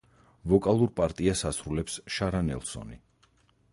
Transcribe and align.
ვოკალურ 0.53 0.89
პარტიას 0.99 1.45
ასრულებს 1.49 1.99
შარა 2.17 2.41
ნელსონი. 2.49 2.99